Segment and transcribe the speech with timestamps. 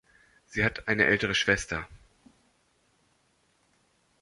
[0.47, 1.87] Sie hat eine ältere Schwester.